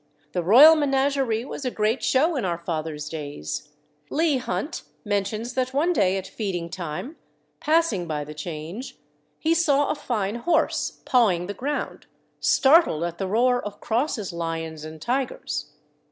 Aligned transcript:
The 0.31 0.41
Royal 0.41 0.75
Menagerie 0.75 1.45
was 1.45 1.63
a 1.63 1.69
great 1.69 2.01
show 2.01 2.35
in 2.35 2.43
our 2.43 2.57
fathers' 2.57 3.07
days. 3.07 3.69
Leigh 4.09 4.37
Hunt 4.37 4.81
mentions 5.05 5.53
that 5.53 5.75
one 5.75 5.93
day 5.93 6.17
at 6.17 6.25
feeding 6.25 6.71
time, 6.71 7.17
passing 7.59 8.07
by 8.07 8.23
the 8.23 8.33
Change, 8.33 8.97
he 9.37 9.53
saw 9.53 9.91
a 9.91 9.93
fine 9.93 10.37
horse 10.37 11.01
pawing 11.05 11.45
the 11.45 11.53
ground, 11.53 12.07
startled 12.39 13.03
at 13.03 13.19
the 13.19 13.27
roar 13.27 13.63
of 13.63 13.79
Cross's 13.79 14.33
lions 14.33 14.83
and 14.83 14.99
tigers. 14.99 15.67